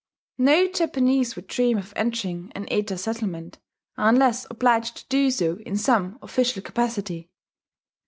[0.39, 3.59] No Japanese would dream of entering an Eta settlement
[3.97, 7.29] unless obliged to do so in some official capacity....